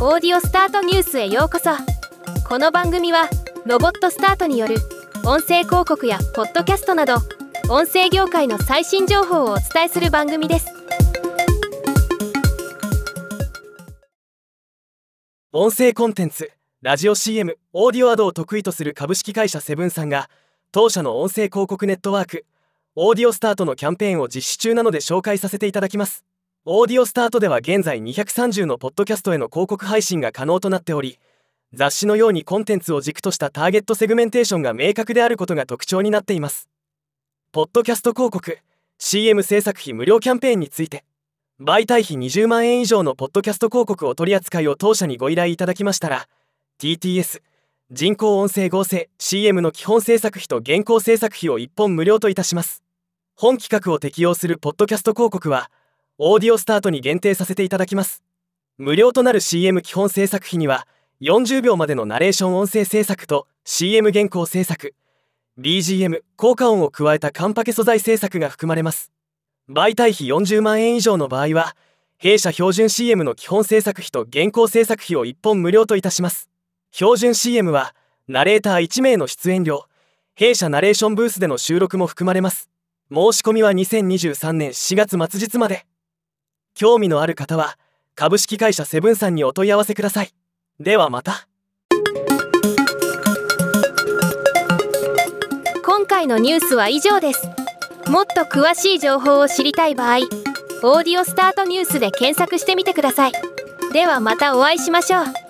[0.00, 1.70] オーディオスタートニュースへようこそ。
[2.48, 3.28] この番組は
[3.66, 4.76] ロボットスタートによる
[5.24, 7.16] 音声広告やポッドキャストなど
[7.68, 10.68] 音声業界の最新情報をお伝えする番組です。
[15.50, 20.30] 音声コンテンツラジオ CM オーディオアドを得意とする株式会社セブンさんが
[20.70, 22.46] 当社の音声広告ネットワーク
[22.94, 26.27] オーディオスタートのキャンペーンを実施中なので紹介させていただきます。
[26.70, 31.18] オーディオスタートでは現在230のポッドキャストへの広告配信が可能となっており
[31.72, 36.68] 雑誌のようにコンテンツを軸としたターゲットセグメンテーションが明確であることが特徴になっています。
[37.52, 38.58] ポッドキャスト広告
[38.98, 41.06] CM 制作費無料キャンペーンについて
[41.58, 46.28] 媒体費20万円以上のポッドキャスト広告を取り扱いを当社にご依頼いただきましたら
[46.82, 47.40] TTS
[47.92, 52.82] 人工音声合成 CM の基本制作費と現行制作費を1本無料といたします。
[53.36, 55.70] 本企画を適用するポッドキャスト広告は
[56.20, 58.24] オーディオスタートに限定させていただきます。
[58.76, 60.88] 無料となる CM 基本制作費には
[61.20, 64.94] 40秒までのナレーション音声制作と CM 原稿制作
[65.60, 69.12] BGM 効果音を加えたカンパケ素材制作が含まれます。
[69.70, 71.76] 媒体費40万円以上の場合は
[72.16, 76.48] 弊社標準 CM の基本制作費と原稿制作費を1本無料といたします。
[76.90, 77.94] 標準 CM は
[78.26, 79.84] ナレーター1名の出演料
[80.34, 82.68] 弊社ナレーションブースでの収録も含まれます。
[83.08, 85.86] 申し込みは2023年4月末日まで。
[86.78, 87.76] 興味のある方は
[88.14, 90.30] 株式会社セブンさんにお問い合わせください。
[90.78, 91.48] ではまた。
[95.84, 97.48] 今回のニュースは以上です。
[98.08, 100.18] もっと詳しい情報を知りたい場合
[100.84, 103.32] 「オーディオスタートニュース」で検索してみてください。
[103.92, 105.47] ではまたお会いしましょう。